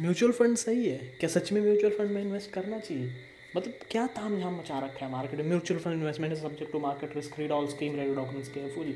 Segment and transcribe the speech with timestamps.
[0.00, 0.98] Mutual fund सही है?
[1.20, 3.10] क्या सच में म्यूचुअल फंड में इन्वेस्ट करना चाहिए?
[3.56, 5.48] मतलब क्या ताम झाम मचा रखा है मार्केट में?
[5.48, 8.92] Mutual fund investment subject to market risk read all scheme related documents carefully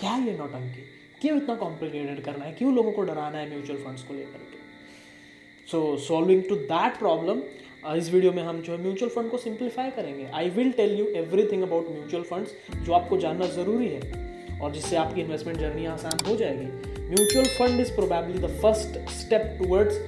[0.00, 0.84] क्या ये नौटंकी
[1.20, 2.52] क्यों इतना कॉम्प्लिकेटेड करना है?
[2.52, 4.58] क्यों लोगों को डराना है म्यूचुअल फंड्स को लेकर के?
[5.70, 7.42] So solving to that problem
[7.96, 11.06] इस वीडियो में हम जो है म्यूचुअल फंड को सिंप्लीफाई करेंगे। I will tell you
[11.16, 12.54] everything about mutual funds,
[12.84, 16.66] जो आपको जानना ज़रूरी है, और जिससे आपकी इन्वेस्टमेंट जर्नी आसान हो जाएगी।
[17.08, 20.00] Mutual fund is probably the first step towards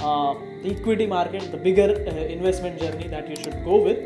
[0.00, 3.98] the equity market, the bigger uh, investment journey that you should go with.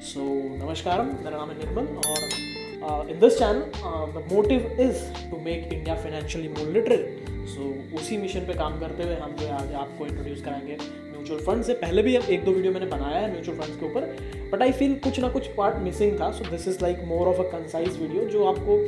[0.00, 0.20] So,
[0.60, 3.60] Namaskaram, मेरा नाम है निर्मल और in this channel
[4.14, 9.02] the motive is to make India financially more literate so उसी mission पे काम करते
[9.02, 12.72] हुए हम जो आज आपको इंट्रोड्यूस कराएँगे म्यूचुअल फंड से। पहले भी एक दो वीडियो
[12.72, 16.18] मैंने बनाया है म्यूचुअल फंड्स के ऊपर बट आई फील कुछ ना कुछ पार्ट मिसिंग
[16.20, 18.78] था। So this is like more of a concise video जो आपको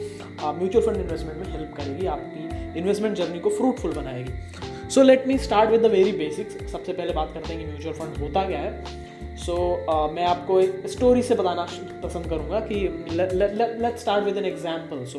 [0.59, 5.37] म्यूचुअल फंड इन्वेस्टमेंट में हेल्प करेगी आपकी इन्वेस्टमेंट जर्नी को फ्रूटफुल बनाएगी। So let me
[5.39, 8.59] start with the very basics सबसे पहले बात करते हैं कि म्यूचुअल फंड होता क्या
[8.59, 9.37] है.
[9.37, 11.67] सो so, uh, मैं आपको एक स्टोरी से बताना
[12.03, 12.81] पसंद करूँगा कि
[13.13, 15.19] let start with an example so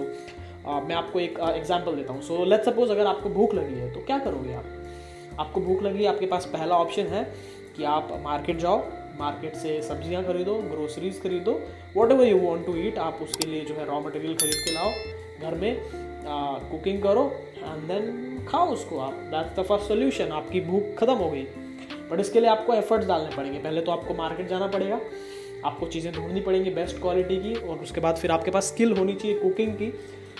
[0.87, 2.21] मैं आपको एक एग्ज़ाम्पल uh, देता हूँ.
[2.21, 4.65] सो लेट सपोज़ अगर आपको भूख लगी है तो क्या करोगे आप?
[5.39, 7.23] आपको भूख लगी आपके पास पहला ऑप्शन है
[7.77, 8.83] कि आप मार्केट जाओ
[9.19, 11.59] मार्केट से सब्ज़ियाँ खरीदो ग्रोसरीज खरीदो
[12.11, 14.91] whatever you want to eat आप उसके लिए जो है रॉ मटेरियल खरीद के लाओ
[15.41, 15.77] घर में
[16.71, 17.23] कुकिंग uh, करो
[17.63, 21.43] एंड देन खाओ उसको आप। दैट्स द फ़र्स्ट सोल्यूशन आपकी भूख खत्म हो गई।
[22.11, 24.99] बट इसके लिए आपको एफर्ट्स डालने पड़ेंगे। पहले तो आपको मार्केट जाना पड़ेगा।
[25.65, 29.13] आपको चीज़ें ढूंढनी पड़ेंगी बेस्ट क्वालिटी की और उसके बाद फिर आपके पास स्किल होनी
[29.13, 29.91] चाहिए कुकिंग की,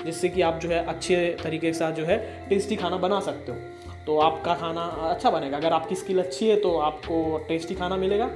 [0.05, 2.17] जिससे कि आप जो है अच्छे तरीके के साथ जो है
[2.49, 3.57] टेस्टी खाना बना सकते हो।
[4.05, 8.29] तो आपका खाना अच्छा बनेगा। अगर आपकी स्किल अच्छी है तो आपको टेस्टी खाना मिलेगा।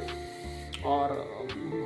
[0.86, 1.23] और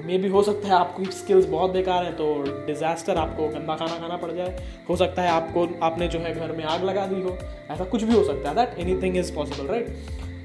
[0.06, 2.26] मे भी हो सकता है आपकी स्किल्स बहुत बेकार हैं तो
[2.68, 4.56] डिज़ास्टर आपको गंदा खाना खाना पड़ जाए।
[4.90, 7.38] हो सकता है आपको, आपने जो है घर में आग लगा दी हो।
[7.72, 9.88] ऐसा कुछ भी हो सकता है that anything is possible right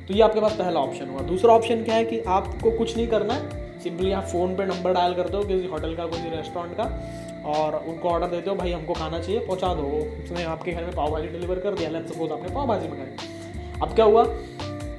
[0.08, 3.06] तो ये आपके पास पहला ऑप्शन हुआ। दूसरा ऑप्शन क्या है कि आपको कुछ नहीं
[3.08, 6.76] करना है सिंपली आप फ़ोन पे नंबर डायल करते हो किसी होटल का, किसी रेस्टोरेंट
[6.76, 6.84] का,
[7.50, 9.82] और उनको ऑर्डर देते हो, भाई, हमको खाना चाहिए, पहुँचा दो।
[10.24, 13.80] उसने आपके घर में पाव भाजी डिलीवर कर दिया लेट सपोज़ आपने पाव भाजी मंगाई।
[13.82, 14.24] अब क्या हुआ?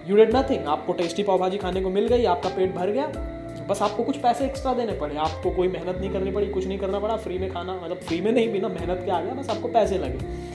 [0.07, 3.07] यू डेड नथिंग आपको टेस्टी पाव भाजी खाने को मिल गई, आपका पेट भर गया
[3.67, 6.77] बस आपको कुछ पैसे एक्स्ट्रा देने पड़े। आपको कोई मेहनत नहीं करनी पड़ी, कुछ नहीं
[6.79, 9.49] करना पड़ा फ्री में खाना मतलब फ्री में नहीं बिना मेहनत के आ गया बस
[9.49, 10.53] आपको पैसे लगे।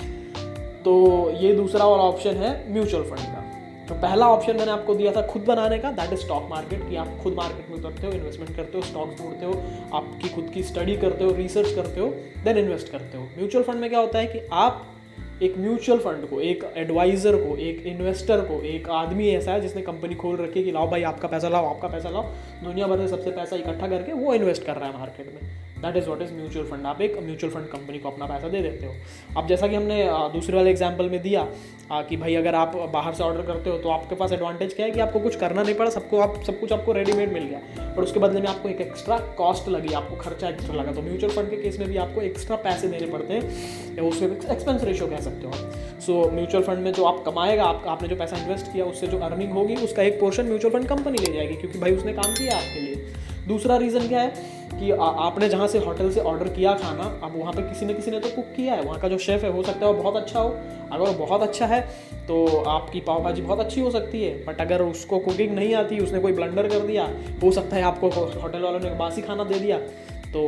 [0.82, 3.44] तो ये दूसरा और ऑप्शन है म्यूचुअल फंड का।
[3.88, 6.96] तो पहला ऑप्शन मैंने आपको दिया था खुद बनाने का दैट इज़ स्टॉक मार्केट कि
[6.96, 9.52] आप खुद मार्केट में उतरते हो इन्वेस्टमेंट करते हो स्टॉक्स ढूंढते हो,
[9.94, 12.08] आपकी खुद की स्टडी करते हो रिसर्च करते हो
[12.44, 14.86] देन इन्वेस्ट करते हो। म्यूचुअल फंड में क्या होता है कि आप
[15.42, 19.82] एक म्यूचुअल फंड को, एक एडवाइज़र को, एक इन्वेस्टर को, एक आदमी ऐसा है जिसने
[19.82, 22.22] कंपनी खोल रखी है कि लाओ भाई आपका पैसा लाओ, आपका पैसा लाओ।
[22.64, 25.40] दुनिया भर में सबसे पैसा इकट्ठा करके वो इन्वेस्ट कर रहा है मार्केट में।
[25.82, 28.62] That is what is mutual fund आप एक म्यूचुअल फंड कंपनी को अपना पैसा दे
[28.62, 28.94] देते हो।
[29.36, 31.46] अब जैसा कि हमने दूसरे वाले एग्ज़ाम्पल में दिया
[31.92, 34.92] कि भाई अगर आप बाहर से ऑर्डर करते हो तो आपके पास एडवांटेज क्या है
[34.92, 38.02] कि आपको कुछ करना नहीं पड़ा सबको आप सब कुछ आपको रेडीमेड मिल गया। और
[38.02, 41.50] उसके बदले में आपको एक एक्स्ट्रा कॉस्ट लगी आपको खर्चा एक्स्ट्रा लगा। तो म्यूचुअल फंड
[41.50, 45.20] के केस में भी आपको एक्स्ट्रा पैसे देने पड़ते हैं। या उसको एक्सपेंस रेशियो कह
[45.20, 45.52] सकते हो
[46.00, 49.18] सो म्यूचुअल फंड में जो आप कमाएगा आप, आपने जो पैसा इन्वेस्ट किया उससे जो
[49.20, 52.56] अर्निंग होगी उसका एक पोर्शन म्यूचुअल फंड कंपनी ले जाएगी क्योंकि भाई उसने काम किया
[52.56, 52.94] आपके लिए।
[53.50, 57.32] दूसरा रीज़न क्या है कि आ, आपने जहाँ से होटल से ऑर्डर किया खाना अब
[57.36, 59.52] वहाँ पे किसी न किसी ने तो कुक किया है। वहाँ का जो शेफ़ है
[59.52, 60.48] हो सकता है वो बहुत अच्छा हो।
[60.92, 61.80] अगर वो बहुत अच्छा है
[62.28, 65.98] तो आपकी पाव भाजी बहुत अच्छी हो सकती है। बट अगर उसको कुकिंग नहीं आती
[65.98, 67.08] उसने कोई ब्लंडर कर दिया
[67.42, 69.78] हो सकता है आपको होटल वालों ने बासी खाना दे दिया।
[70.28, 70.42] तो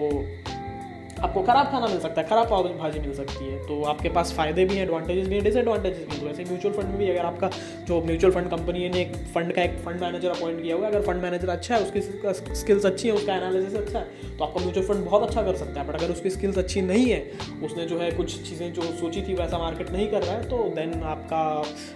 [1.23, 4.33] आपको खराब खाना मिल सकता है, खराब पाव भाजी मिल सकती है तो आपके पास
[4.37, 7.27] फ़ायदे भी हैं एडवांटेजेस भी हैं डिसएडवांटेजेस भी तो वैसे म्यूचुअल फंड में भी अगर
[7.27, 7.51] आपका
[7.89, 10.93] जो म्यूचुअल फंड कंपनी ने एक फंड का एक फंड मैनेजर अपॉइंट किया हुआ है,
[10.93, 12.01] अगर फंड मैनेजर अच्छा है, उसकी
[12.57, 15.81] स्किल्स अच्छी है, उसका एनालिसिस अच्छा है तो आपका म्यूचुअल फंड बहुत अच्छा कर सकता
[15.81, 17.21] है। बट अगर उसकी स्किल्स अच्छी नहीं है,
[17.65, 20.59] उसने जो है कुछ चीज़ें जो सोची थी, वैसा मार्केट नहीं कर रहा है तो
[20.77, 21.43] देन आपका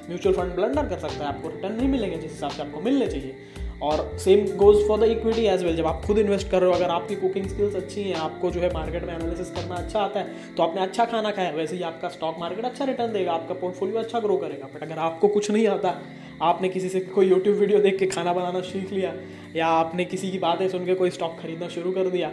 [0.09, 3.07] म्यूचुअल फंड ब्लंडर कर सकता है, आपको रिटर्न नहीं मिलेंगे जिस हिसाब से आपको मिलने
[3.09, 3.37] चाहिए।
[3.83, 6.77] और same goes for the equity as well जब आप खुद इन्वेस्ट कर रहे हो,
[6.77, 10.21] अगर आपकी कुकिंग स्किल्स अच्छी हैं, आपको जो है मार्केट में एनालिसिस करना अच्छा आता
[10.21, 13.55] है तो आपने अच्छा खाना खाया, वैसे ही आपका स्टॉक मार्केट अच्छा रिटर्न देगा, आपका
[13.55, 14.69] पोर्टफोलियो अच्छा ग्रो करेगा.
[14.75, 15.95] बट अगर आपको कुछ नहीं आता,
[16.43, 19.15] आपने किसी से कोई यूट्यूब वीडियो देख के खाना बनाना सीख लिया,
[19.57, 22.33] या आपने किसी की बातें सुन के कोई स्टॉक खरीदना शुरू कर दिया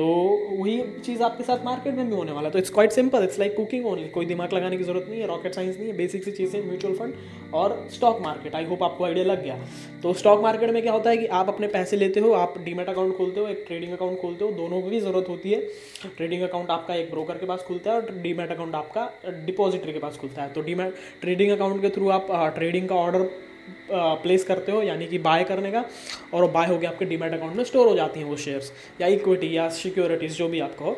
[0.00, 0.06] तो
[0.50, 3.54] वही चीज़ आपके साथ मार्केट में भी होने वाला तो it's quite simple it's like
[3.56, 6.30] cooking only कोई दिमाग लगाने की ज़रूरत नहीं है रॉकेट साइंस नहीं है बेसिक सी
[6.30, 7.14] चीज़ें म्यूचुअल फंड
[7.54, 9.58] और स्टॉक मार्केट आई होप आपको आइडिया लग गया।
[10.02, 12.88] तो स्टॉक मार्केट में क्या होता है कि आप अपने पैसे लेते हो, आप डीमेट
[12.88, 15.60] अकाउंट खोलते हो, एक ट्रेडिंग अकाउंट खोलते हो, दोनों की ज़रूरत होती है।
[16.16, 19.08] ट्रेडिंग अकाउंट आपका एक ब्रोकर के पास खुलता है और डीमेट अकाउंट आपका
[19.46, 23.28] डिपॉजिटरी के पास खुलता है। तो डीमेट ट्रेडिंग अकाउंट के थ्रू आप ट्रेडिंग का ऑर्डर
[23.92, 25.84] प्लेस करते हो, यानी कि बाय करने का,
[26.34, 29.06] और बाय हो गया आपके डीमेट अकाउंट में स्टोर हो जाती हैं वो शेयर्स या
[29.08, 30.96] इक्विटी या सिक्योरिटीज़ जो भी आपको हो।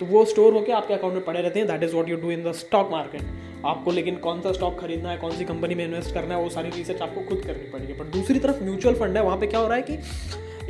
[0.00, 2.30] तो वो स्टोर होकर आपके अकाउंट में पड़े रहते हैं that is what you do
[2.30, 3.22] in the stock market
[3.66, 6.48] आपको लेकिन कौन सा स्टॉक खरीदना है, कौन सी कंपनी में इन्वेस्ट करना है, वो
[6.50, 9.60] सारी रिसर्च आपको खुद करनी पड़ेगी। बट दूसरी तरफ़ म्यूचुअल फंड है, वहाँ पे क्या
[9.60, 9.96] हो रहा है कि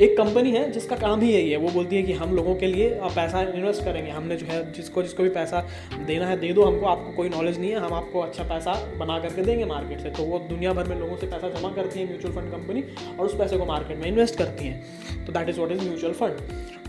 [0.01, 2.67] एक कंपनी है जिसका काम ही यही है। वो बोलती है कि हम लोगों के
[2.67, 5.61] लिए पैसा इन्वेस्ट करेंगे। हमने जो है, जिसको जिसको भी पैसा
[6.07, 9.19] देना है, दे दो। हमको, आपको कोई नॉलेज नहीं है। हम आपको अच्छा पैसा बना
[9.19, 12.07] करके देंगे मार्केट से। तो वो दुनिया भर में लोगों से पैसा जमा करती है
[12.07, 12.83] म्यूचुअल फंड कंपनी
[13.19, 16.13] और उस पैसे को मार्केट में इन्वेस्ट करती हैं। तो that is what is mutual
[16.13, 16.31] fund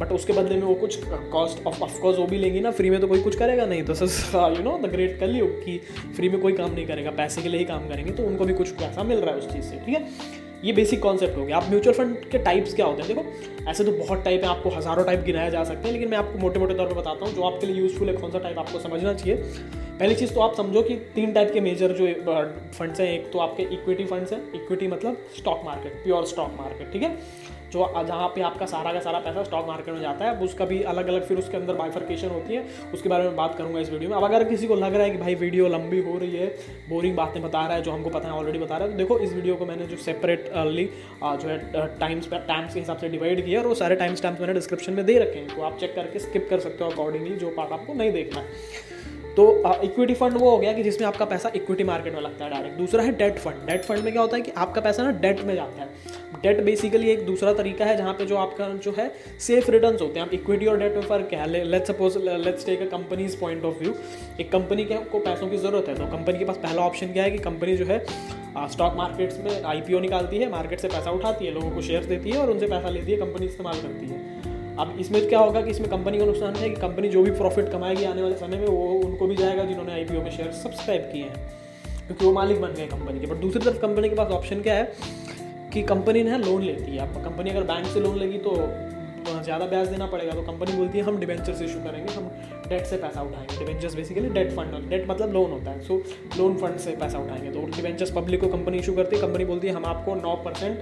[0.00, 3.00] but उसके बदले में वो कुछ कॉस्ट ऑफ़ ऑफकोर्स वो भी लेंगी ना। फ्री में
[3.00, 5.80] तो कोई कुछ करेगा नहीं। तो sir you know the great Kaliyug कि
[6.16, 8.54] फ्री में कोई काम नहीं करेगा। पैसे के लिए ही काम करेंगे। तो उनको भी
[8.54, 10.43] कुछ पैसा मिल रहा है उस चीज़ से। ठीक है?
[10.64, 13.08] ये बेसिक कॉन्सेप्ट हो गया आप म्यूचुअल फंड के टाइप्स क्या होते हैं?
[13.08, 16.18] देखो, ऐसे तो बहुत टाइप है, आपको हज़ारों टाइप गिनाया जा सकते हैं, लेकिन मैं
[16.18, 18.58] आपको मोटे मोटे तौर पर बताता हूँ, जो आपके लिए यूजफुल है, कौन सा टाइप
[18.58, 19.36] आपको समझना चाहिए।
[19.98, 22.06] पहली चीज़ तो आप समझो कि तीन टाइप के मेजर जो
[22.78, 26.92] फंड्स हैं, एक तो आपके इक्विटी फंड्स हैं इक्विटी मतलब stock market pure stock market
[26.92, 27.16] ठीक है?
[27.74, 30.82] जो जहाँ पे आपका सारा का सारा पैसा स्टॉक मार्केट में जाता है उसका भी
[30.84, 34.10] अलग अलग फिर उसके अंदर बाइफर्केशन होती है। उसके बारे में बात करूँगा इस वीडियो
[34.10, 36.46] में। अब अगर किसी को लग रहा है कि भाई वीडियो लंबी हो रही है
[36.88, 39.18] बोरिंग बातें बता रहा है, जो हमको पता है ऑलरेडी बता रहा है तो देखो,
[39.18, 40.84] इस वीडियो को मैंने जो सेपरेटली
[41.22, 41.58] जो है
[41.98, 45.04] टाइम्स टाइम्स के हिसाब से डिवाइड किया और वो सारे टाइम स्टैम्प मैंने डिस्क्रिप्शन में
[45.06, 47.94] दे रखे हैं। तो आप चेक करके स्किप कर सकते हो अकॉर्डिंगली जो पार्ट आपको
[47.94, 49.02] नहीं देखना है।
[49.36, 49.44] तो
[49.84, 52.76] इक्विटी फंड वो हो गया कि जिसमें आपका पैसा इक्विटी मार्केट में लगता है डायरेक्ट
[52.78, 55.40] दूसरा है डेट फंड डेट फंड में क्या होता है कि आपका पैसा ना डेट
[55.40, 55.88] में जाता है।
[56.42, 59.10] डेट बेसिकली एक दूसरा तरीका है जहाँ पे जो आपका जो है
[59.40, 61.64] सेफ़ रिटर्न्स होते हैं। आप इक्विटी और डेट में फ़र्क क्या है?
[61.64, 63.94] Let's suppose let's take a companies point of view
[64.40, 67.24] एक कंपनी के को पैसों की ज़रूरत है। तो कंपनी के पास पहला ऑप्शन क्या
[67.24, 68.04] है कि कंपनी जो है
[68.68, 72.30] स्टॉक मार्केट्स में आईपीओ निकालती है मार्केट से पैसा उठाती है, लोगों को शेयर्स देती
[72.30, 74.33] है और उनसे पैसा लेती है कंपनी इस्तेमाल करती है।
[74.78, 77.68] अब इसमें क्या होगा कि इसमें कंपनी का नुकसान है कि कंपनी जो भी प्रॉफिट
[77.68, 81.22] कमाएगी आने वाले समय में, वो उनको भी जाएगा जिन्होंने आईपीओ में शेयर सब्सक्राइब किए
[81.22, 81.52] हैं।
[82.06, 84.74] क्योंकि वो मालिक बन गए कंपनी के। बट दूसरी तरफ़ कंपनी के पास ऑप्शन क्या
[84.74, 84.92] है
[85.72, 88.56] कि कंपनी ने लोन लेती है। आप कंपनी अगर बैंक से लोन लेगी तो
[89.44, 92.28] ज़्यादा ब्याज देना पड़ेगा। तो कंपनी बोलती है, हम डिवेंचर्स इशू करेंगे। हम
[92.68, 96.02] डेट से पैसा उठाएँगे। Debentures basically debt fund debt मतलब लोन होता है। सो
[96.38, 99.68] लोन फंड से पैसा उठाएँगे। तो डिवेंचर्स पब्लिक को कंपनी इशू करती है। कंपनी बोलती
[99.68, 100.78] है, हम आपको नौ परसेंट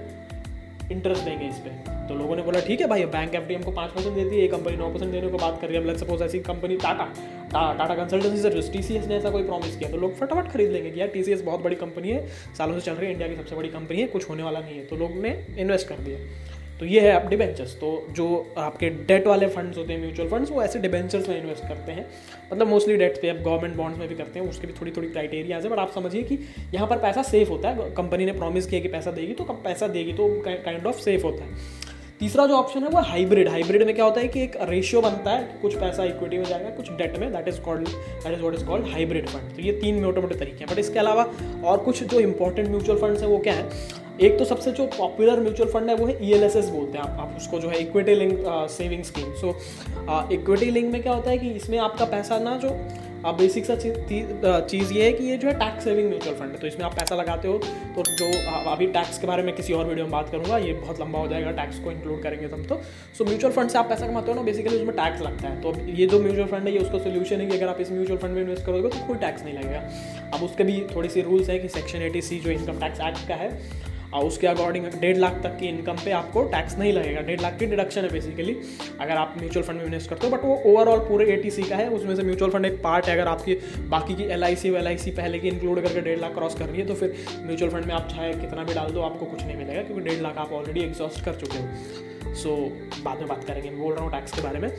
[0.93, 3.71] इंटरेस्ट देंगे इस पर तो लोगों ने बोला, ठीक है भाई बैंक एफ़ डी को
[3.71, 6.23] पाँच परसेंट देती है कंपनी नौ परसेंट देने को बात कर रही है अब सपोज़
[6.23, 7.05] ऐसी company Tata
[7.53, 10.71] Tata consultancy service T C S ने ऐसा कोई प्रॉमिस किया तो लोग फटाफट खरीद
[10.71, 12.25] लेंगे कि यार टी सी एस बहुत बड़ी कंपनी है,
[12.57, 14.77] सालों से चल रही है इंडिया की सबसे बड़ी कंपनी है, कुछ होने वाला नहीं
[14.77, 16.17] है। तो लोग ने इन्वेस्ट कर दिया।
[16.83, 18.25] तो ये है आप डिबेंचर्स तो जो
[18.57, 22.05] आपके डेट वाले फंड्स होते हैं म्यूचुअल फंड्स वो ऐसे डिबेंचर्स में इन्वेस्ट करते हैं.
[22.51, 25.09] मतलब मोस्टली डेट पे आप गवर्नमेंट बॉन्ड्स में भी करते हैं, उसके भी थोड़ी थोड़ी
[25.09, 26.39] क्राइटेरियाज है बट आप समझिए कि
[26.73, 27.89] यहाँ पर पैसा सेफ़ होता है.
[27.95, 31.43] कंपनी ने प्रॉमिस किया कि पैसा देगी तो पैसा देगी तो काइंड ऑफ़ सेफ़ होता
[31.43, 31.55] है.
[32.19, 35.31] तीसरा जो ऑप्शन है, वो हाइब्रिड हाइब्रिड में क्या होता है कि एक रेशियो बनता
[35.31, 38.41] है कि कुछ पैसा इक्विटी में जाएगा, कुछ डेट में that is called that is
[38.41, 40.73] what is called hybrid fund तो ये तीन मोटे मोटे तरीके हैं.
[40.73, 41.29] बट इसके अलावा
[41.63, 44.01] और कुछ जो इंपॉर्टेंट म्यूचुअल फंड्स हैं, वो क्या है?
[44.21, 47.19] एक तो सबसे जो पॉपुलर म्यूचुअल फंड है वो है ई e बोलते हैं आप,
[47.19, 49.57] आप उसको जो है equity link saving scheme so
[50.33, 52.69] equity link में क्या होता है कि इसमें आपका पैसा ना जो
[53.25, 56.57] अब बेसिक सा चीज़ ये है कि ये जो है टैक्स सेविंग म्यूचुअल फंड है।
[56.59, 57.57] तो इसमें आप पैसा लगाते हो
[57.95, 58.25] तो जो
[58.71, 61.27] अभी टैक्स के बारे में किसी और वीडियो में बात करूँगा ये बहुत लंबा हो
[61.27, 62.81] जाएगा टैक्स को इंक्लूड करेंगे हम तो।
[63.17, 65.73] सो म्यूचुअल फंड से आप पैसा कमाते हो ना बेसिकली उसमें टैक्स लगता है। तो
[65.91, 68.31] ये जो म्यूचुअल फंड है ये उसका सोल्यूशन है कि अगर आप इस म्यूचुअल फंड
[68.31, 69.81] में इन्वेस्ट करोगे तो कोई टैक्स नहीं लगेगा।
[70.33, 73.27] अब उसके भी थोड़ी सी रूल्स है कि सेक्शन एटी सी जो इनकम टैक्स एक्ट
[73.27, 73.51] का है
[74.13, 77.57] और उसके अकॉर्डिंग डेढ़ लाख तक की इनकम पे आपको टैक्स नहीं लगेगा। डेढ़ लाख
[77.59, 78.55] की डिडक्शन है बेसिकली
[79.01, 81.87] अगर आप म्यूचुअल फंड में इन्वेस्ट करते हो बट वो ओवरऑल पूरे ए का है,
[81.89, 83.55] उसमें से म्यूचुअल फंड एक पार्ट है, अगर आपकी
[83.89, 84.55] बाकी की एल आई
[84.97, 87.15] सी पहले की इंक्लूड करके डेढ़ लाख क्रॉस कर रही है तो फिर
[87.45, 90.21] म्यूचुअल फंड में आप चाहे कितना भी डाल दो, आपको कुछ नहीं मिलेगा, क्योंकि डेढ़
[90.21, 92.55] लाख आप ऑलरेडी एग्जॉस्ट कर चुके हो। सो
[93.03, 94.69] बाद में बात करेंगे, मैं बोल रहा हूँ टैक्स के बारे में।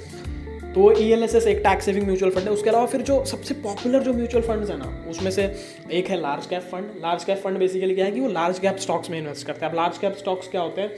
[0.75, 3.25] तो ई एल एस एस एक टैक्स सेविंग म्यूचुअल फंड है। उसके अलावा फिर जो
[3.27, 5.45] सबसे पॉपुलर जो म्यूचुअल फंड्स है ना, उसमें से
[5.93, 8.77] एक है large cap fund large cap fund basically क्या है कि वो लार्ज कैप
[8.79, 10.91] स्टॉक्स में इन्वेस्ट करते हैं। अब लार्ज कैप स्टॉक्स क्या होते हैं?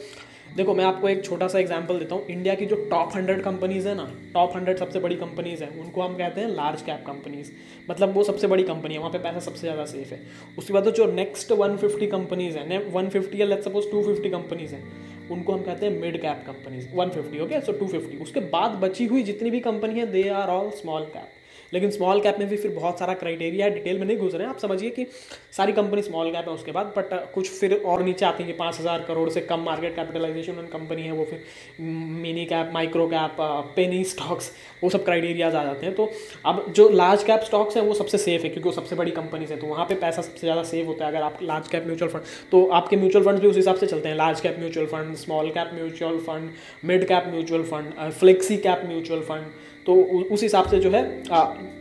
[0.56, 3.88] देखो, मैं आपको एक छोटा सा एग्ज़ाम्पल देता हूँ। इंडिया की जो टॉप हंड्रेड कंपनीज़
[3.88, 7.50] है ना टॉप हंड्रेड सबसे बड़ी कंपनीज़ है, उनको हम कहते हैं लार्ज कैप कंपनीज़
[7.90, 10.20] मतलब वो सबसे बड़ी कंपनी है, वहाँ पे पैसा सबसे ज़्यादा सेफ़ है।
[10.58, 14.30] उसके बाद जो नेक्स्ट वन फिफ्टी कंपनीज़ है वन फिफ्टी या let suppose two fifty
[14.30, 14.82] companies है
[15.30, 18.20] उनको हम कहते हैं mid cap companies 150 okay so 250.
[18.22, 21.32] उसके बाद बची हुई जितनी भी कंपनी है they are all small cap
[21.72, 24.42] लेकिन स्मॉल कैप में भी फिर बहुत सारा क्राइटेरिया है डिटेल में नहीं घुस रहे
[24.42, 25.06] हैं। आप समझिए कि
[25.52, 28.78] सारी कंपनी स्मॉल कैप है उसके बाद बट कुछ फिर और नीचे आती है पाँच
[28.80, 31.44] हज़ार करोड़ से कम मार्केट कैपिटलाइजेशन उन कंपनी है, वो फिर
[31.80, 33.36] mini cap micro cap
[33.76, 34.50] penny stocks
[34.82, 36.10] वो सब क्राइटेरियाज आ जाते हैं। तो
[36.46, 39.52] अब जो लार्ज कैप स्टॉक्स हैं, वो सबसे सेफ़ है, क्योंकि वो सबसे बड़ी कंपनीज़
[39.52, 42.10] है। तो वहाँ पे पैसा सबसे ज़्यादा सेव होता है अगर आप लार्ज कैप म्यूचुअल
[42.10, 45.14] फंड तो आपके म्यूचुअल फंड भी उस हिसाब से चलते हैं। Large cap mutual fund
[45.16, 46.50] small cap mutual fund
[46.84, 49.46] mid cap mutual fund flexi cap mutual fund
[49.86, 49.94] तो
[50.30, 51.02] उस हिसाब से जो है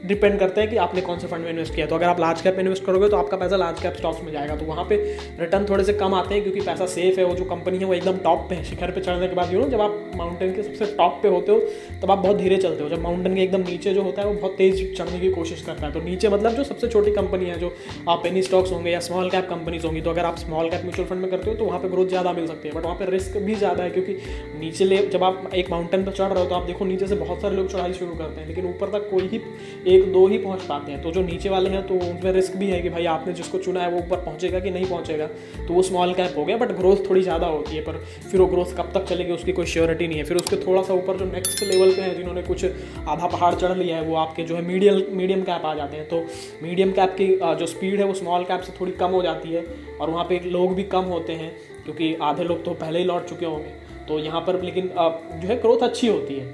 [0.08, 2.42] डिपेंड करता है कि आपने कौन से फंड में इन्वेस्ट किया तो अगर आप लार्ज
[2.42, 4.96] कैप में इन्वेस्ट करोगे तो आपका पैसा लार्ज कैप स्टॉक्स में जाएगा। तो वहाँ पे
[5.40, 7.94] रिटर्न थोड़े से कम आते हैं, क्योंकि पैसा सेफ़ है वो जो कंपनी है, वो
[7.94, 10.64] एकदम टॉप पे है। शिखर पे चढ़ने के बाद यू नो जब आप माउंटेन के
[10.64, 11.60] सबसे टॉप पे होते हो,
[12.04, 14.34] तब आप बहुत धीरे चलते हो। जब माउंटेन के एकदम नीचे जो होता है, वो
[14.36, 17.60] बहुत तेज चढ़ने की कोशिश करता है। तो नीचे मतलब जो सबसे छोटी कंपनी है,
[17.60, 17.74] जो
[18.10, 21.08] आप पेनी स्टॉक्स होंगे या स्मॉल कैप कंपनीज़ होंगी तो अगर आप स्मॉल कैप म्यूचुअल
[21.08, 23.10] फंड में करते हो तो वहाँ पर ग्रोथ ज़्यादा मिल सकती है। बट वहाँ पर
[23.10, 24.18] रिस्क भी ज़्यादा है, क्योंकि
[24.60, 27.16] नीचे ले, जब आप एक माउंटेन पर चढ़ रहे हो तो आप देखो नीचे से
[27.16, 29.42] बहुत सारे लोग चढ़ाई शुरू करते हैं, लेकिन ऊपर तक कोई ही
[29.88, 32.68] एक, दो ही पहुँच पाते हैं। तो जो नीचे वाले हैं तो उनमें रिस्क भी
[32.68, 35.28] है कि भाई आपने जिसको चुना है, वो ऊपर पहुँचेगा कि नहीं पहुँचेगा?
[35.58, 38.48] तो वो स्मॉल कैप हो गया बट ग्रोथ थोड़ी ज़्यादा होती है, पर फिर वो
[38.48, 41.26] ग्रोथ कब तक चलेगी, उसकी कोई श्योरिटी नहीं है। फिर उसके थोड़ा सा ऊपर जो
[41.26, 44.62] नेक्स्ट लेवल पे हैं, जिन्होंने कुछ आधा पहाड़ चढ़ लिया है, वो आपके जो है
[44.64, 46.24] मीडियम मीडियम कैप आ जाते हैं। तो
[46.64, 47.28] मीडियम कैप की
[47.60, 49.66] जो स्पीड है, वो स्मॉल कैप से थोड़ी कम हो जाती है,
[50.02, 51.52] और वहाँ पे लोग भी कम होते हैं,
[51.84, 55.56] क्योंकि आधे लोग तो पहले ही लौट चुके होंगे। तो यहाँ पर लेकिन जो है
[55.58, 56.46] ग्रोथ अच्छी होती है।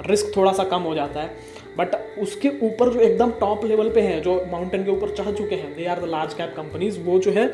[0.00, 4.00] रिस्क थोड़ा सा कम हो जाता है। बट उसके ऊपर जो एकदम टॉप लेवल पे
[4.00, 7.18] हैं, जो माउंटेन के ऊपर चढ़ चुके हैं they are the large cap companies वो
[7.18, 7.52] जो है,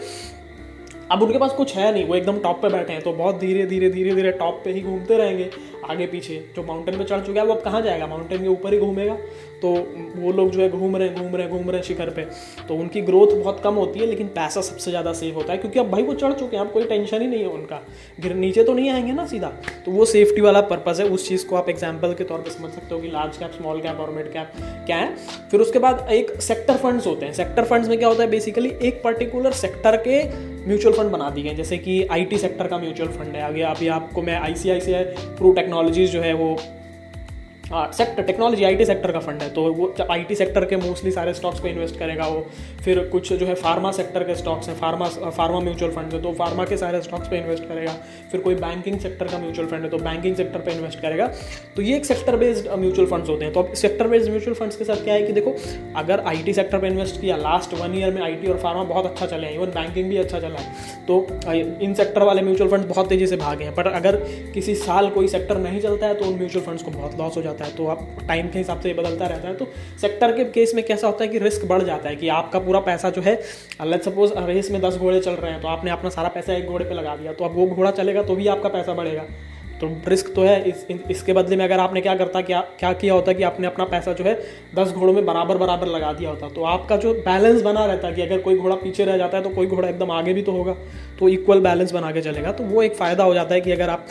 [1.13, 3.67] अब उनके पास कुछ है नहीं, वो एकदम टॉप पे बैठे हैं तो बहुत धीरे
[3.67, 5.51] धीरे धीरे धीरे टॉप पे ही घूमते रहेंगे।
[5.91, 8.07] आगे पीछे, जो माउंटेन पे चढ़ चुका है, वो अब कहाँ जाएगा?
[8.07, 9.17] माउंटेन के ऊपर ही घूमेगा।
[9.62, 9.71] तो
[10.17, 12.23] वो लोग जो है घूम रहे हैं, घूम रहे हैं, घूम रहे हैं शिखर पे।
[12.69, 15.79] तो उनकी ग्रोथ बहुत कम होती है, लेकिन पैसा सबसे ज़्यादा सेव होता है, क्योंकि
[15.79, 17.81] अब भाई वो चढ़ चुके हैं, अब कोई टेंशन ही नहीं है उनका।
[18.21, 19.53] गिर नीचे तो नहीं आएँगे ना सीधा?
[19.87, 22.71] तो वो सेफ्टी वाला पर्पज़ है, उस चीज़ को आप एग्ज़ाम्पल के तौर पर समझ
[22.71, 24.53] सकते हो कि लार्ज कैप स्मॉल कैप और मिड कैप
[24.87, 25.14] क्या है।
[25.50, 28.73] फिर उसके बाद एक सेक्टर फंड्स होते हैं। सेक्टर फंड्स में क्या होता है बेसिकली
[28.83, 30.23] एक पर्टिकुलर सेक्टर के
[30.67, 33.88] म्यूचुअल फंड बना दिए गए जैसे कि आईटी सेक्टर का म्यूचुअल फंड है। आगे अभी
[33.88, 35.05] आपको मैं आईसीआईसीआई
[35.38, 36.49] प्रू टेक्नोलॉजीज़ जो है वो
[37.64, 41.61] सेक्टर टेक्नोलॉजी आईटी सेक्टर का फंड है तो वो आईटी सेक्टर के मोस्टली सारे स्टॉक्स
[41.61, 42.40] पे इन्वेस्ट करेगा वो।
[42.85, 46.33] फिर कुछ जो है फार्मा सेक्टर के स्टॉक्स हैं फार्मा फार्मा म्यूचुअल फंड है तो
[46.35, 47.92] फार्मा के सारे स्टॉक्स पे इन्वेस्ट करेगा।
[48.33, 51.26] फिर कोई बैंकिंग सेक्टर का म्यूचुअल फंड है तो बैंकिंग सेक्टर पे इन्वेस्ट करेगा।
[51.76, 54.76] तो ये एक सेक्टर बेस्ड म्यूचुअल फंड्स होते हैं। तो अब सेक्टर बेस्ड म्यूचुअल फंड्स
[54.76, 55.54] के साथ क्या है कि देखो,
[55.97, 59.26] अगर आईटी सेक्टर पर इन्वेस्ट किया लास्ट वन ईयर में आईटी और फार्मा बहुत अच्छा
[59.26, 61.26] चले हैं इवन बैंकिंग भी अच्छा चला है तो
[61.83, 64.16] इन सेक्टर वाले म्यूचुअल फंड बहुत तेज़ी से भागे हैं। पर अगर
[64.54, 67.42] किसी साल कोई सेक्टर नहीं चलता है तो उन म्यूचुअल फंड्स को बहुत लॉस हो
[67.42, 69.68] जाता है। तो आप टाइम के हिसाब से ये बदलता रहता है। तो
[70.00, 72.80] सेक्टर के केस में कैसा होता है कि रिस्क बढ़ जाता है कि आपका पूरा
[72.82, 73.34] पैसा जो है
[73.84, 76.66] लेट सपोज़ रेस में दस घोड़े चल रहे हैं तो आपने अपना सारा पैसा एक
[76.66, 79.25] घोड़े पर लगा दिया तो अब वो घोड़ा चलेगा तो भी आपका पैसा बढ़ेगा।
[79.81, 83.14] तो रिस्क तो है। इस इसके बदले में अगर आपने क्या करता, क्या क्या किया
[83.14, 84.35] होता कि आपने अपना पैसा जो है
[84.75, 88.23] दस घोड़ों में बराबर बराबर लगा दिया होता। तो आपका जो बैलेंस बना रहता कि
[88.23, 90.76] अगर कोई घोड़ा पीछे रह जाता है तो कोई घोड़ा एकदम आगे भी तो होगा।
[91.19, 93.90] तो इक्वल बैलेंस बना के चलेगा। तो वो एक फ़ायदा हो जाता है कि अगर
[93.90, 94.07] आप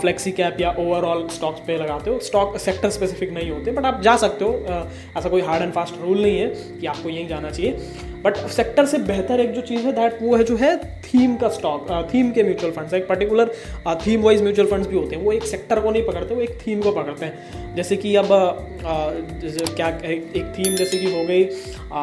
[0.00, 4.00] फ्लेक्सी कैप या ओवरऑल स्टॉक्स पे लगाते हो स्टॉक सेक्टर स्पेसिफिक नहीं होते बट आप
[4.02, 4.82] जा सकते हो।
[5.16, 6.48] ऐसा कोई हार्ड एंड फास्ट रूल नहीं है
[6.80, 10.36] कि आपको यहीं जाना चाहिए। बट सेक्टर से बेहतर एक जो चीज़ है दैट वो
[10.36, 13.52] है जो है थीम का स्टॉक थीम के म्यूचुअल फंड्स एक particular
[14.06, 16.58] theme wise mutual funds भी होते हैं। वो एक सेक्टर को नहीं पकड़ते वो एक
[16.66, 18.28] थीम को पकड़ते हैं। जैसे कि अब
[19.42, 21.44] जैसे क्या एक थीम जैसे कि हो गई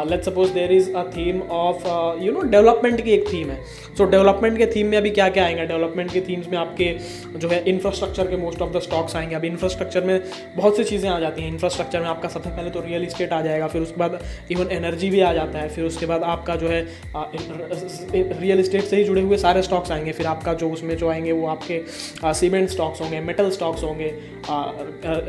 [0.10, 1.88] let suppose there is a theme of
[2.24, 5.27] you know development की एक थीम है। सो so, डेवलपमेंट के थीम में अभी क्या
[5.29, 5.65] क्या आएँगे?
[5.65, 6.86] डेवलपमेंट के थीम्स में आपके
[7.38, 10.20] जो है इंफ्रास्ट्रक्चर के मोस्ट ऑफ़ द स्टॉक्स आएँगे। अभी इंफ्रास्ट्रक्चर में
[10.58, 13.41] बहुत सी चीज़ें आ जाती हैं। इंफ्रास्ट्रक्चर में आपका सबसे पहले तो रियल इस्टेट आ
[13.41, 14.20] जाएगा फिर उसके बाद
[14.51, 16.86] इवन एनर्जी भी आ जाता है फिर उसके बाद आपका जो है
[18.39, 21.32] रियल इस्टेट से ही जुड़े हुए सारे स्टॉक्स आएँगे। फिर आपका जो उसमें जो आएँगे
[21.32, 21.82] वो आपके
[22.34, 24.12] सीमेंट स्टॉक्स होंगे मेटल स्टॉक्स होंगे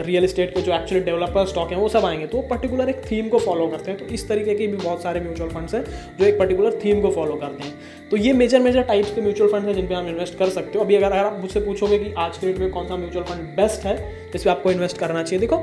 [0.05, 3.29] रियल इस्टेट के जो एक्चुअली डेवलपर स्टॉक हैं वो सब आएँगे। तो पर्टिकुलर एक थीम
[3.29, 5.85] को फॉलो करते हैं। तो इस तरीके के भी बहुत सारे म्यूचुअल फंड्स हैं
[6.19, 7.73] जो एक पर्टिकुलर थीम को फॉलो करते हैं।
[8.11, 10.79] तो ये मेजर मेजर टाइप्स के म्यूचुअल फंड हैं जिन पे आप इन्वेस्ट कर सकते
[10.79, 13.25] हो। अभी अगर अगर आप मुझसे पूछोगे कि आज के डेट में कौन सा म्यूचुअल
[13.25, 13.97] फंड बेस्ट है
[14.33, 15.57] जिस पर आपको इन्वेस्ट करना चाहिए। देखो,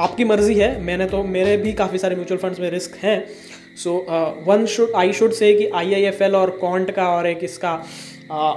[0.00, 3.24] आपकी मर्ज़ी है। मैंने तो मेरे भी काफ़ी सारे म्यूचुअल फंड्स में रिस्क हैं।
[3.78, 3.94] So
[4.46, 7.44] one should I should say कि आई आई एफ़ एल और कॉन्ट का और एक
[7.44, 8.54] इसका uh,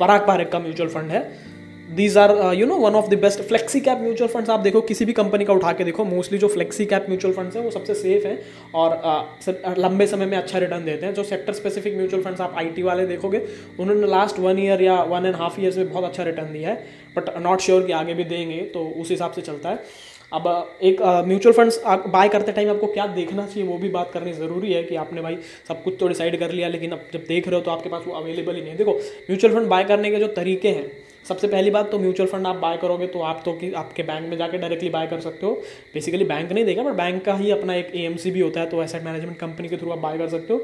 [0.00, 1.22] पराग पारक का म्यूचुअल फंड है।
[1.96, 5.04] These are you know one of the best flexi cap mutual funds आप देखो किसी
[5.04, 7.94] भी कंपनी का उठा के देखो मोस्टली जो फ्लेक्सी कैप म्यूचुअल फंड्स हैं वो सबसे
[7.94, 8.38] सेफ़ है
[8.74, 12.54] और uh, लंबे समय में अच्छा रिटर्न देते हैं। जो सेक्टर स्पेसिफिक म्यूचुअल फंड्स आप
[12.58, 13.44] आईटी वाले देखोगे
[13.80, 16.76] उन्होंने लास्ट वन ईयर या वन एंड हाफ़ ईयर्स में बहुत अच्छा रिटर्न दिया है
[17.16, 20.46] बट नॉट श्योर कि आगे भी देंगे तो उस हिसाब से चलता है। अब
[20.82, 24.32] एक म्यूचुअल फंड्स आप बाय करते टाइम आपको क्या देखना चाहिए वो भी बात करनी
[24.32, 25.36] ज़रूरी है कि आपने भाई
[25.68, 28.02] सब कुछ तो डिसाइड कर लिया, लेकिन अब जब देख रहे हो तो आपके पास
[28.06, 28.92] वो अवेलेबल ही नहीं देखो
[29.30, 30.90] म्यूचुअल फंड बाय करने के जो तरीके हैं,
[31.28, 34.28] सबसे पहली बात तो म्यूचुअल फंड आप बाय करोगे तो आप तो कि, आपके बैंक
[34.28, 35.52] में जाकर डायरेक्टली बाय कर सकते हो।
[35.94, 38.82] बेसिकली बैंक नहीं देगा बट बैंक का ही अपना एक ए भी होता है तो
[38.82, 40.58] एसेट मैनेजमेंट कंपनी के थ्रू आप बाय कर सकते हो।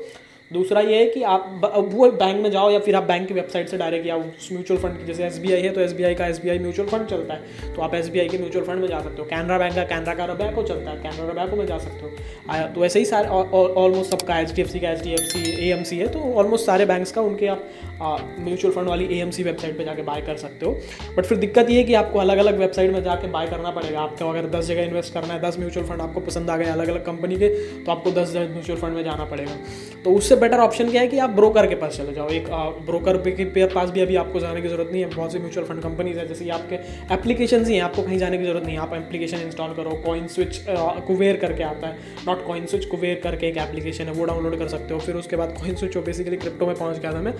[0.55, 3.69] दूसरा ये है कि आप वो बैंक में जाओ या फिर आप बैंक की वेबसाइट
[3.69, 6.89] से डायरेक्ट या उस म्यूचुअल फंड की, जैसे एसबीआई है तो एसबीआई का एसबीआई म्यूचुअल
[6.89, 9.75] फंड चलता है। तो आप एसबीआई के म्यूचुअल फंड में जा सकते हो। कैनरा बैंक
[9.75, 13.05] का कैनरा का रबैको चलता है। कैनरा रबैको में जा सकते हो। तो ऐसे ही
[13.05, 15.99] सारे ऑलमोस्ट सबका एच डी एफ़ सी का H D F C A M C
[15.99, 17.69] है तो ऑलमोस्ट सारे बैंक का उनके आप
[18.01, 20.73] म्यूचुअल फंड वाली ए वेबसाइट पर जाकर बाय कर सकते हो।
[21.17, 24.01] बट फिर दिक्कत ये है कि आपको अलग अलग वेबसाइट में जाकर बाय करना पड़ेगा।
[24.01, 26.89] आपको अगर दस जगह इन्वेस्ट करना है, दस म्यूचुअल फंड आपको पसंद आ गए अलग
[26.89, 27.49] अलग कंपनी के
[27.85, 29.57] तो आपको दस म्यूचुअल फंड में जाना पड़ेगा।
[30.05, 32.49] तो उससे बेटर ऑप्शन क्या है कि आप ब्रोकर के पास चले जाओ। एक
[32.87, 35.83] ब्रोकर के पास भी अभी आपको जाने की ज़रूरत नहीं है। बहुत सी म्यूचुअल फंड
[35.83, 36.75] कंपनीज़ है, जैसे आपके
[37.15, 40.27] एप्लीकेशन ही हैं, आपको कहीं जाने की ज़रूरत नहीं है। आप एप्लीकेशन इंस्टॉल करो कॉइन
[40.29, 44.59] स्विच कुवेर करके आता है। नॉट कॉइन स्विच कुवेर करके एक एप्लीकेशन है, वो डाउनलोड
[44.59, 47.21] कर सकते हो। फिर उसके बाद कॉइन स्विच हो बेसिकली क्रिप्टो में पहुँच गया था
[47.21, 47.35] मैं।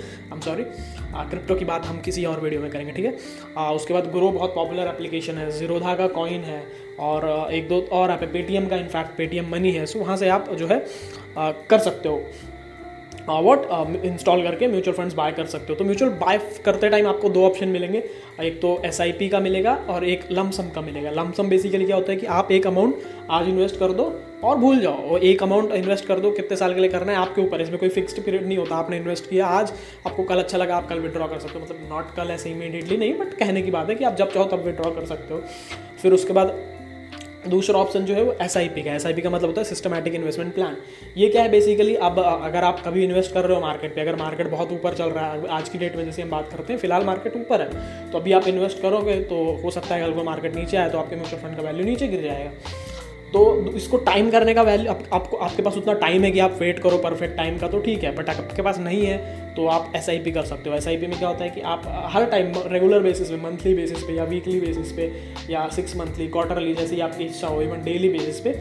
[0.45, 3.13] सॉरी क्रिप्टो की बात हम किसी और वीडियो में करेंगे ठीक है?
[3.75, 6.63] उसके बाद ग्रो बहुत पॉपुलर एप्लीकेशन है जीरोधा का कॉइन है
[7.01, 10.29] और एक दो और ऐप है पेटीएम का इनफैक्ट पेटीएम मनी है सो वहाँ से
[10.31, 10.85] आप जो है
[11.39, 12.23] आ, कर सकते हो।
[13.29, 13.67] वॉट
[14.05, 17.45] इंस्टॉल करके म्यूचुअल फंड्स बाय कर सकते हो। तो म्यूचुअल बाय करते टाइम आपको दो
[17.47, 18.03] ऑप्शन मिलेंगे।
[18.43, 22.19] एक तो एसआईपी का मिलेगा और एक लमसम का मिलेगा। लमसम बेसिकली क्या होता है
[22.19, 24.05] कि आप एक अमाउंट आज इन्वेस्ट कर दो
[24.45, 27.19] और भूल जाओ और एक अमाउंट इन्वेस्ट कर दो, कितने साल के लिए करना है,
[27.19, 29.73] आपके ऊपर इसमें कोई फिक्स्ड पीरियड नहीं होता, आपने इन्वेस्ट किया, आज
[30.07, 32.97] आपको कल अच्छा लगा, आप कल विड्रॉ कर सकते हो। मतलब नॉट कल ऐसे इमीडिएटली
[32.97, 35.43] नहीं बट कहने की बात है कि आप जब चाहो तब विड्रॉ कर सकते हो।
[36.03, 36.57] फिर उसके बाद
[37.49, 39.61] दूसरा ऑप्शन जो है वो एस आई पी का एस आई पी का मतलब होता
[39.61, 40.77] है सिस्टमैटिक इन्वेस्टमेंट प्लान
[41.17, 44.17] ये क्या है बेसिकली अब अगर आप कभी इन्वेस्ट कर रहे हो मार्केट पे, अगर
[44.17, 46.81] मार्केट बहुत ऊपर चल रहा है, आज की डेट में जैसे हम बात करते हैं,
[46.81, 50.25] फ़िलहाल मार्केट ऊपर है तो अभी आप इन्वेस्ट करोगे तो हो सकता है कल को
[50.25, 52.51] मार्केट नीचे आए तो आपके म्यूचुअल फंड का वैल्यू नीचे गिर जाएगा।
[53.35, 56.57] तो इसको टाइम करने का वैल्यू आप, आपको आपके पास उतना टाइम है कि आप
[56.61, 59.93] वेट करो परफेक्ट टाइम का तो ठीक है बट आपके पास नहीं है तो आप
[59.97, 61.83] एसआईपी कर सकते हो। एसआईपी में क्या होता है कि आप
[62.13, 65.13] हर टाइम रेगुलर बेसिस पे मंथली बेसिस पे या वीकली बेसिस पे
[65.51, 68.55] या सिक्स मंथली क्वार्टरली जैसे ही आपकी इच्छा हो इवन डेली बेसिस पे,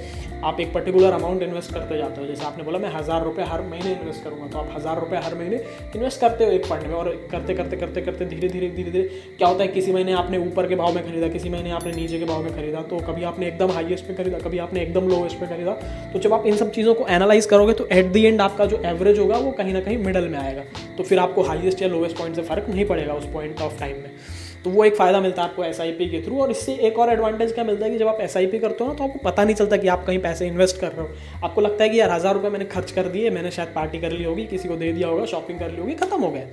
[0.43, 3.61] आप एक पर्टिकुलर अमाउंट इन्वेस्ट करते जाते हो। जैसे आपने बोला, मैं हज़ार रुपये हर
[3.63, 5.57] महीने इन्वेस्ट करूँगा तो आप हज़ार रुपये हर महीने
[5.95, 9.03] इन्वेस्ट करते हो एक फंड में। और करते करते करते करते धीरे धीरे धीरे धीरे
[9.37, 12.19] क्या होता है, किसी महीने आपने ऊपर के भाव में खरीदा, किसी महीने आपने नीचे
[12.19, 15.39] के भाव में खरीदा तो कभी आपने एकदम हाइएस्ट पे खरीदा, कभी आपने एकदम लोवेस्ट
[15.39, 15.73] पे खरीदा
[16.13, 18.81] तो जब आप इन सब चीज़ों को एनालाइज करोगे तो एट दी एंड आपका जो
[18.85, 20.63] एवरेज होगा, वो कहीं ना कहीं मिडल में आएगा।
[20.97, 23.97] तो फिर आपको हाइएस्ट या लोएस्ट पॉइंट से फ़र्क नहीं पड़ेगा उस पॉइंट ऑफ़ टाइम
[23.97, 24.11] में।
[24.63, 27.51] तो वो एक फ़ायदा मिलता है आपको एसआईपी के थ्रू और इससे एक और एडवांटेज
[27.53, 29.77] क्या मिलता है कि जब आप एसआईपी करते हो ना तो आपको पता नहीं चलता
[29.77, 31.09] कि आप कहीं पैसे इन्वेस्ट कर रहे हो।
[31.43, 34.11] आपको लगता है कि यार हज़ार रुपये मैंने खर्च कर दिए, मैंने शायद पार्टी कर
[34.11, 36.45] ली होगी, किसी को दे दिया होगा शॉपिंग कर ली होगी, खत्म हो गया।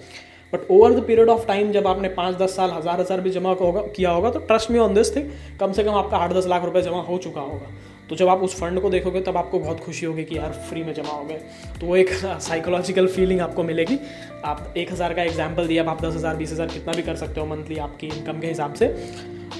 [0.52, 3.52] But over the period of time जब आपने पाँच, दस साल, हज़ार हज़ार भी जमा
[3.54, 6.46] होगा किया होगा तो ट्रस्ट में ऑन दिस थिंग कम से कम आपका आठ, दस
[6.46, 7.70] लाख रुपये जमा हो चुका होगा।
[8.10, 10.84] तो जब आप उस फंड को देखोगे, तब आपको बहुत खुशी होगी कि यार फ्री
[10.84, 11.40] में जमा हो गए।
[11.80, 12.08] तो वो एक
[12.40, 13.98] साइकोलॉजिकल फीलिंग आपको मिलेगी।
[14.44, 17.40] आप एक हज़ार का एग्ज़ाम्पल दिया आप दस हज़ार, बीस हज़ार कितना भी कर सकते
[17.40, 18.86] हो मंथली आपकी इनकम के हिसाब से।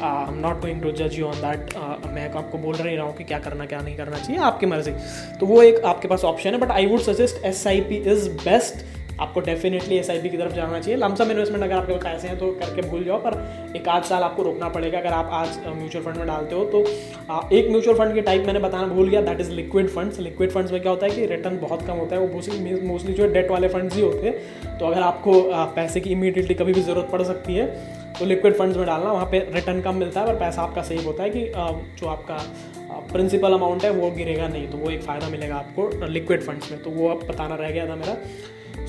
[0.03, 1.75] I am not going to जज यू ऑन दैट
[2.09, 4.93] मैं आपको बोल रही रहा हूँ कि क्या करना, क्या नहीं करना चाहिए, आपकी मर्ज़ी।
[5.41, 8.29] तो वो एक आपके पास ऑप्शन है but I would suggest S I P is
[8.35, 8.85] best
[9.21, 12.51] आपको डेफिनेटली एस की तरफ़ जाना चाहिए। लमसम इन्वेस्टमेंट अगर आपके पास पैसे हैं तो
[12.61, 16.17] करके भूल जाओ, पर एक आध साल आपको रोकना पड़ेगा अगर आप आज म्यूचुअल फंड
[16.17, 16.81] में डालते हो। तो
[17.53, 20.73] एक म्यूचुअल फंड की टाइप मैंने बताना भूल गया that is liquid funds liquid funds
[20.73, 23.51] में क्या होता है कि रिटर्न बहुत कम होता है। वो मोस्टली मोस्टली जो डेट
[23.51, 25.43] वाले फंड्स ही होते हैं। तो अगर आपको
[25.75, 27.67] पैसे की इमीडिएटली कभी भी ज़रूरत पड़ सकती है
[28.19, 31.05] तो लिक्विड फंड्स में डालना। वहाँ पे रिटर्न कम मिलता है, पर पैसा आपका सेव
[31.05, 31.47] होता है कि
[32.01, 32.39] जो आपका
[33.13, 36.83] प्रिंसिपल अमाउंट है, वो गिरेगा नहीं। तो वो एक फ़ायदा मिलेगा आपको लिक्विड फंड्स में।
[36.83, 38.17] तो वो अब बताना रह गया था मेरा।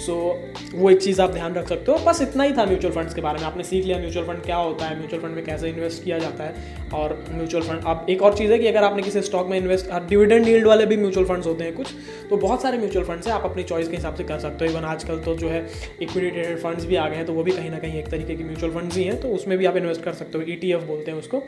[0.01, 2.93] सो so, वो एक चीज़ आप ध्यान रख सकते हो। बस इतना ही था म्यूचुअल
[2.93, 5.43] फंड्स के बारे में। आपने सीख लिया म्यूचुअल फंड क्या होता है म्यूचुअल फंड में
[5.45, 8.83] कैसे इन्वेस्ट किया जाता है और म्यूचुअल फंड अब एक और चीज़ है कि अगर
[8.83, 11.93] आपने किसी स्टॉक में इन्वेस्ट डिविडेंड यील्ड वाले भी म्यूचुअल फंड्स होते हैं कुछ
[12.29, 14.71] तो बहुत सारे म्यूचुअल फंड्स हैं। आप अपनी चॉइस के हिसाब से कर सकते हो।
[14.71, 15.65] इवन आजकल तो जो है
[16.01, 18.35] इक्विटी ट्रेडेड फंड्स भी आ गए हैं तो वो भी कहीं ना कहीं एक तरीके
[18.35, 20.83] की म्यूचुअल फंड्स ही हैं तो उसमें भी आप इन्वेस्ट कर सकते हो। ई e
[20.85, 21.43] बोलते हैं उसको।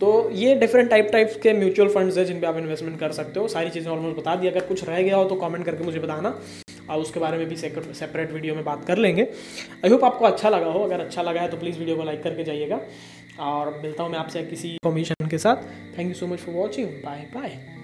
[0.00, 3.40] तो ये डिफरेंट टाइप टाइप्स के म्यूचुअल फंड्स हैं जिन पे आप इन्वेस्टमेंट कर सकते
[3.40, 5.98] हो। सारी चीज़ें ऑलमोस्ट बता दी। अगर कुछ रह गया हो तो कमेंट करके मुझे
[5.98, 6.34] बताना।
[6.90, 10.48] और उसके बारे में भी सेपरेट वीडियो में बात कर लेंगे। आई होप आपको अच्छा
[10.48, 12.80] लगा हो। अगर अच्छा लगा है तो प्लीज़ वीडियो को लाइक करके जाइएगा।
[13.40, 16.88] और मिलता हूँ मैं आपसे किसी इन्फॉर्मेशन के साथ। Thank you so much for watching
[17.04, 17.79] bye bye